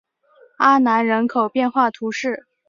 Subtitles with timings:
[0.57, 2.47] 阿南人口变化图示